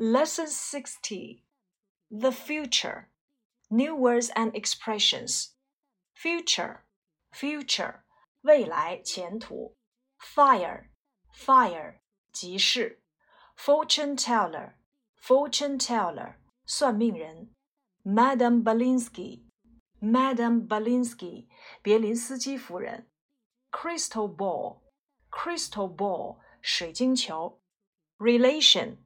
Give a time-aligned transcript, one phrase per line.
[0.00, 1.42] Lesson 60
[2.08, 3.08] The Future
[3.68, 5.54] New Words and Expressions.
[6.14, 6.84] Future
[7.34, 8.04] Future
[8.42, 9.76] 未来前途。
[10.20, 10.90] Fire
[11.34, 11.96] Fire
[12.30, 13.02] 集市
[13.56, 14.74] Fortune Teller
[15.20, 17.52] Fortune Teller 算命人。
[18.04, 19.46] Madam Bellinsky
[20.00, 21.48] Madam Bellinsky
[21.82, 23.08] 别林斯基夫人。
[23.72, 24.78] Crystal Ball
[25.32, 27.60] Crystal Ball 水晶球。
[28.18, 28.98] Relation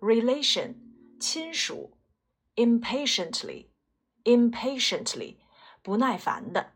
[0.00, 0.74] relation
[1.18, 1.96] 亲属，
[2.54, 3.68] impatiently
[4.24, 5.36] impatiently
[5.82, 6.72] 不耐烦的。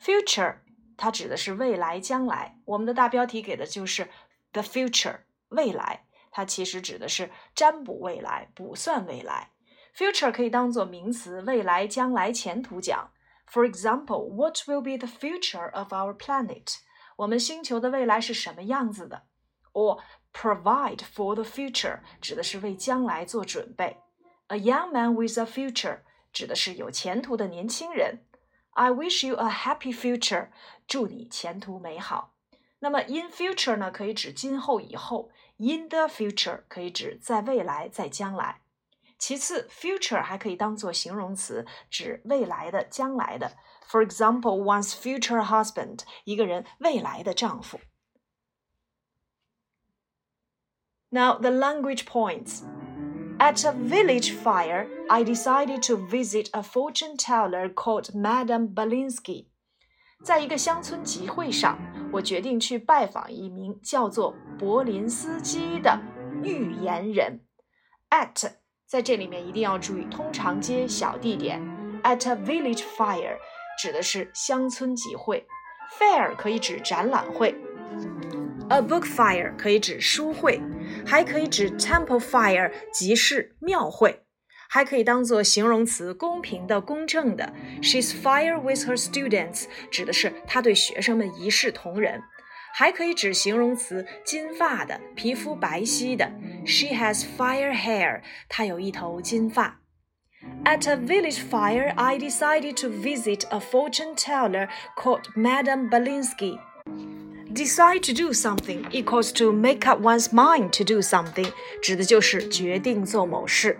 [0.00, 0.58] future
[0.96, 2.60] 它指的是未来、将来。
[2.64, 4.08] 我们的大标题给的就是
[4.52, 9.52] the future 未来，它其实指的是占卜未来、卜算未来。
[9.96, 13.12] future 可以当做名词，未来、将来、前途讲。
[13.50, 16.76] For example, what will be the future of our planet？
[17.16, 19.22] 我们星球的未来是什么样子的？
[19.72, 20.00] or
[20.32, 23.98] Provide for the future 指的是为将来做准备。
[24.48, 26.00] A young man with a future
[26.32, 28.24] 指的是有前途的年轻人。
[28.70, 30.50] I wish you a happy future，
[30.86, 32.34] 祝你前途美好。
[32.78, 38.60] 那么 in future 呢，可以指今后、以后；in the future 可以指在未来、在将来。
[39.18, 43.56] 其次，future 还可以当做形容词，指未来的、将来的。
[43.88, 47.80] For example，one's future husband，一个人未来的丈夫。
[51.13, 52.63] Now, the language points.
[53.37, 59.45] At a village fire, I decided to visit a fortune teller called Madame Bellinsky.
[60.23, 61.77] 在一个乡村集会上，
[62.11, 65.99] 我决定去拜访一名叫做柏林斯基的
[66.43, 67.41] 预言人。
[68.09, 68.53] At
[68.87, 71.61] 在这里面一定要注意，通常接小地点。
[72.01, 73.37] At a village fire
[73.79, 75.45] 指的是乡村集会
[75.99, 77.55] ，fair 可以指展览会。
[78.69, 80.61] a book fire 可以指书会，
[81.05, 84.21] 还可以指 temple fire 集市庙会，
[84.69, 87.53] 还可以当做形容词，公平的、公正的。
[87.81, 92.21] She's fire with her students 指的是她对学生们一视同仁，
[92.73, 96.31] 还可以指形容词，金发的、皮肤白皙的。
[96.65, 99.79] She has fire hair，她有一头金发。
[100.65, 106.59] At a village fire, I decided to visit a fortune teller called Madame Bellinsky
[107.53, 113.79] decide to do something equals to make up one's mind to do something，指的就是决定做某事。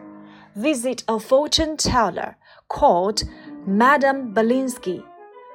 [0.55, 2.35] Visit a fortune teller
[2.67, 3.23] called
[3.67, 5.03] Madame Bellinsky。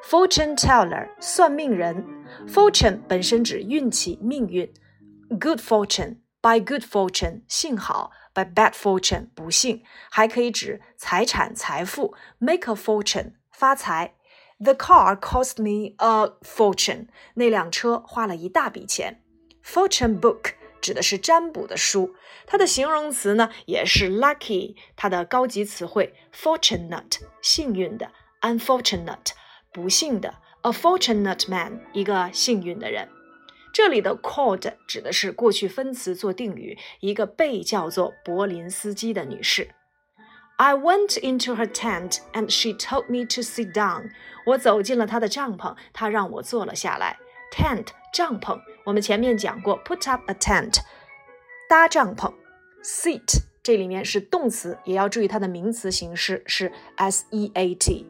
[0.04, 2.04] Fortune teller 算命人
[2.48, 4.72] ，fortune 本身指运气、命运。
[5.28, 12.14] Good fortune by good fortune 幸好，by bad fortune 不幸，还可以指财产、财富。
[12.38, 14.14] Make a fortune 发财。
[14.60, 17.06] The car cost me a fortune.
[17.34, 19.22] 那辆车花了一大笔钱。
[19.64, 22.14] Fortune book 指的是占卜的书，
[22.46, 28.10] 它的形容词呢也是 lucky，它的高级词汇 fortunate 幸运的
[28.40, 29.30] ，unfortunate
[29.72, 33.08] 不幸的，a fortunate man 一个幸运的人。
[33.72, 39.70] 这里的 called 指的是过去分词做定语，一个被叫做柏林斯基的女士。
[40.57, 44.11] I went into her tent and she told me to sit down.
[44.45, 47.17] 我走进了她的帐篷，她让我坐了下来。
[47.51, 50.77] Tent 帐篷，我们前面讲过，put up a tent，
[51.67, 52.33] 搭帐篷。
[52.83, 58.05] Seat 这里面是动词，也要注意它的名词形式是 s e a t。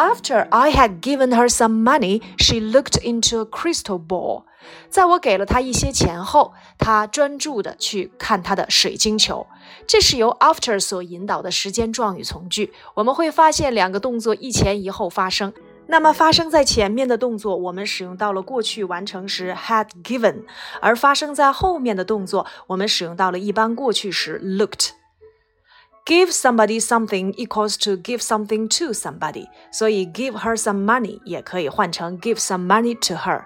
[0.00, 4.44] After I had given her some money, she looked into a crystal ball.
[4.88, 9.46] 在我给了她一些钱后，她专注地去看她的水晶球。
[9.86, 12.72] 这是由 after 所引导的时间状语从句。
[12.94, 15.52] 我们会发现两个动作一前一后发生。
[15.86, 20.44] 那么发生在前面的动作，我们使用到了过去完成时 had given；
[20.80, 24.92] 而发生在后面的动作，我们使用到了一般过去时 looked。
[26.05, 32.67] Give somebody something equals to give something to somebody，所以 give her some money 也可以换成 give some
[32.67, 33.45] money to her。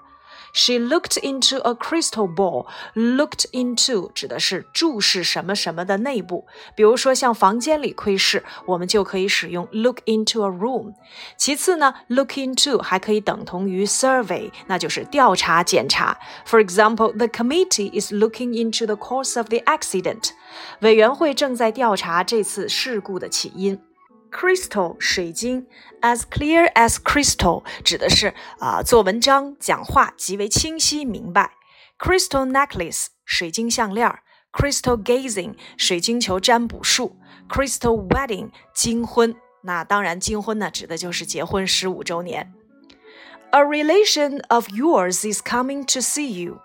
[0.53, 2.66] She looked into a crystal ball.
[2.96, 6.45] Looked into 指的是注视什么什么的内部，
[6.75, 10.94] 比如说像房间里窥视，我们就可以使用 look into a room。
[11.38, 16.18] 其次呢，look into 还可以等同于 survey，那就是调查检查。
[16.45, 20.31] For example, the committee is looking into the cause of the accident.
[20.80, 23.80] 委员会正在调查这次事故的起因。
[24.34, 25.69] Crystal 水晶
[26.00, 31.52] ，as clear as crystal 指的是啊、做文章讲话极为清晰明白。
[32.00, 34.12] Crystal necklace 水晶项链
[34.52, 37.16] ，Crystal gazing 水晶球占卜术
[37.48, 39.36] ，Crystal wedding 金婚。
[39.62, 42.52] 那当然，金婚呢指的就是结婚十五周年。
[43.50, 46.58] A relation of yours is coming to see you.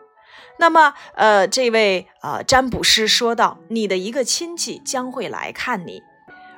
[0.58, 6.02] 那么，呃，这位呃占卜师说道：“你的一个亲戚将会来看你。”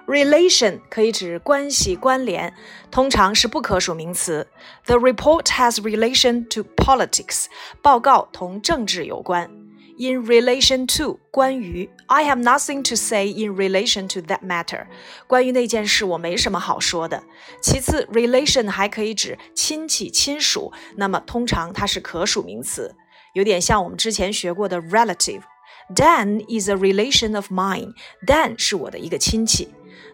[0.07, 2.55] Relation 可以指关系、关联，
[2.93, 4.47] 通常是不可数名词。
[4.85, 7.47] The report has relation to politics。
[7.83, 9.51] 报告同政治有关。
[9.99, 14.87] In relation to 关于，I have nothing to say in relation to that matter。
[15.27, 17.25] 关于那件事，我没什么好说的。
[17.61, 22.95] 其次，relation 还可以指亲戚、亲属，那么通常它是可数名词。
[23.33, 29.69] 有点像我们之前学过的 relative。Dan is a relation of mine。Dan 是我的一个亲戚。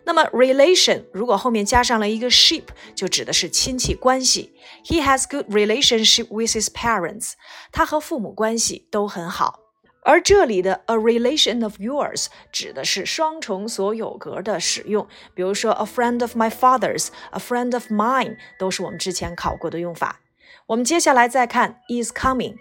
[0.06, 2.64] 那么 relation 如果后面加上了一个 ship，
[2.96, 4.54] 就指的是亲戚关系。
[4.86, 7.34] He has good relationship with his parents。
[7.72, 9.60] 他和父母关系都很好。
[10.04, 20.22] 而这里的 a relation of yours 指的是双重所有格的使用，比如说 a friend of my father's，a friend of mine 都是我们之前考过的用法。
[20.68, 22.56] 我们接下来再看 is coming。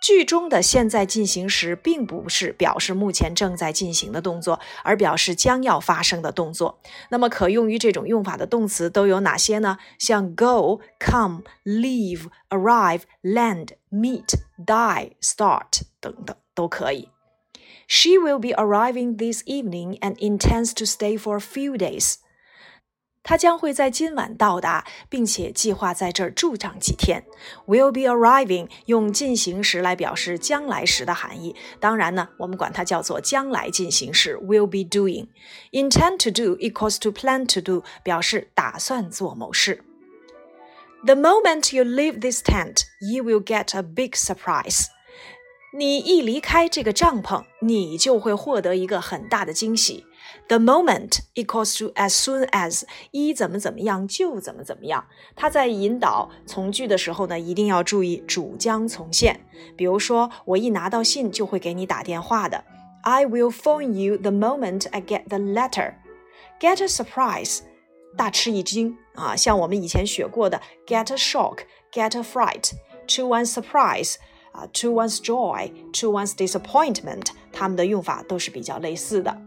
[0.00, 6.80] 句中的现在进行时并不是表示目前正在进行的动作，而表示将要发生的动作。
[7.10, 9.78] 那么可用于这种用法的动词都有哪些呢？
[9.98, 17.08] 像 go、come、leave、arrive、land、meet、die、start 等等都可以。
[17.86, 22.14] She will be arriving this evening and intends to stay for a few days.
[23.22, 27.24] 他将会在今晚到达，并且计划在这儿住上几天。
[27.66, 34.36] Will be arriving 用进行时来表示将来时的含义，当然呢，我们管它叫做将来进行时。
[34.38, 35.28] Will be doing。
[35.70, 39.84] Intend to do equals to plan to do，表示打算做某事。
[41.04, 44.86] The moment you leave this tent, you will get a big surprise.
[45.72, 50.04] 你一离开这个帐篷，你就会获得一个很大的惊喜。
[50.47, 55.05] The moment equals to as soon as 一怎么怎么样就怎么怎么样。
[55.35, 59.45] 它在引导从句的时候呢，一定要注意主将从现。
[59.75, 62.63] 比如说，我一拿到信就会给你打电话的。
[63.01, 65.95] I will phone you the moment I get the letter.
[66.59, 67.59] Get a surprise，
[68.17, 69.35] 大吃一惊啊！
[69.35, 74.15] 像我们以前学过的 get a shock，get a fright，to one's surprise。
[74.51, 79.37] 啊，to one's joy, to one's disappointment，它们的用法都是比较类似的。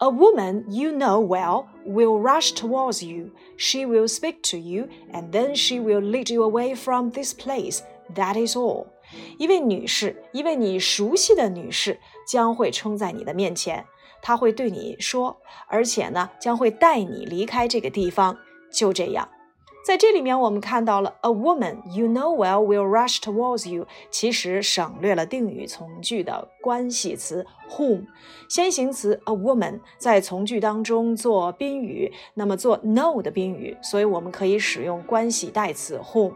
[0.00, 3.30] A woman you know well will rush towards you.
[3.56, 7.80] She will speak to you, and then she will lead you away from this place.
[8.14, 8.86] That is all.
[9.38, 13.86] 一位女士，一位你熟悉的女士将会冲在你的面前，
[14.20, 18.36] 她会对你说，而且呢，将会带你离开这个地方。
[18.70, 19.26] 就这样。
[19.83, 28.05] 在这里面，我们看到了 a woman you know well will rush towards you，其实省略了定语从句的关系词 whom，
[28.47, 36.33] 先行词 a woman 在从句当中做宾语，那么做 know 的宾语，所以我们可以使用关系代词 whom。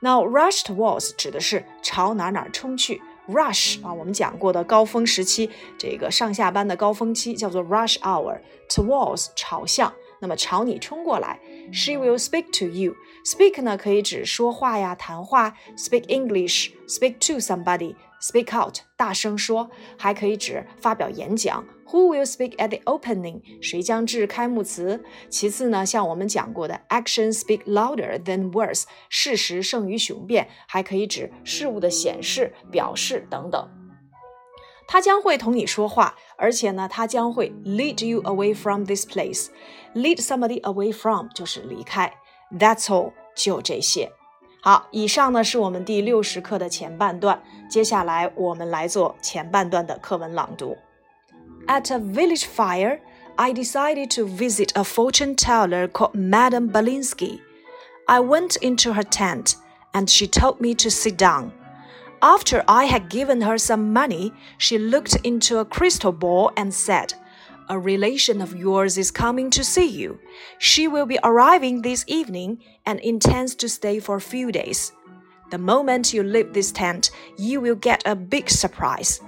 [0.00, 9.92] Now rush towards 指的是朝哪哪冲去，rush 啊，我们讲过的高峰时期，这个上下班的高峰期叫做 rush hour，towards 朝向。
[10.20, 12.94] 那么朝你冲过来，She will speak to you。
[13.24, 21.64] Speak 呢可以指说话呀、谈话，speak English，speak to somebody，speak out 大声说，还可以指发表演讲。
[21.86, 23.42] Who will speak at the opening？
[23.60, 25.04] 谁将致开幕词？
[25.28, 33.68] 其次呢，像我们讲过的，action speak louder than words，事实胜于雄辩，还可以指事物的显示、表示等等。
[34.92, 39.46] 他将会同你说话，而且呢，他将会 lead you away from this place。
[39.94, 42.12] lead somebody away from 就是离开。
[42.50, 44.12] That's all，就这些。
[44.60, 50.76] 好，以上呢是我们第六十课的前半段，接下来我们来做前半段的课文朗读。
[51.68, 53.00] At a village fire,
[53.36, 57.40] I decided to visit a fortune teller called Madame Bellinsky.
[58.06, 59.54] I went into her tent,
[59.94, 61.52] and she told me to sit down.
[62.24, 67.14] After I had given her some money, she looked into a crystal ball and said,
[67.68, 70.20] A relation of yours is coming to see you.
[70.58, 74.92] She will be arriving this evening and intends to stay for a few days.
[75.50, 79.20] The moment you leave this tent, you will get a big surprise.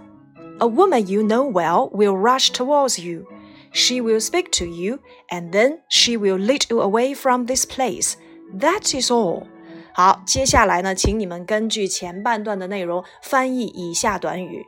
[0.60, 3.26] A woman you know well will rush towards you.
[3.72, 5.00] She will speak to you,
[5.32, 8.16] and then she will lead you away from this place.
[8.54, 9.48] That is all.
[9.96, 14.66] 好，接下来呢，请你们根据前半段的内容翻译以下短语：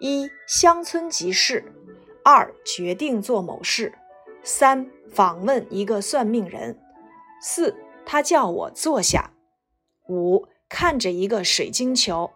[0.00, 1.62] 一、乡村集市；
[2.24, 3.92] 二、决定做某事；
[4.42, 6.78] 三、访问一个算命人；
[7.42, 9.32] 四、他叫我坐下；
[10.08, 12.30] 五、看着一个水晶球；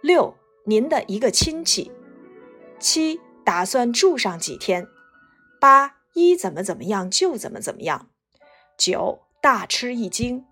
[0.00, 0.34] 六、
[0.64, 1.92] 您的一个亲戚；
[2.80, 4.84] 七、打算住上几天；
[5.60, 8.06] 八、一怎么怎么样就怎么怎么样；
[8.78, 10.46] 九、大吃一惊。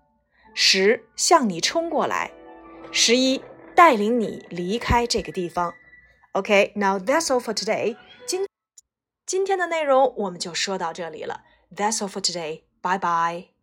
[0.59, 2.31] 十向你冲过来，
[2.91, 3.39] 十一
[3.75, 5.75] 带领你离开这个地方。
[6.31, 7.95] OK，now that's all for today.
[8.25, 8.47] 今
[9.27, 11.43] 今天的内容我们就说到这里了。
[11.75, 12.63] That's all for today.
[12.81, 13.56] Bye bye.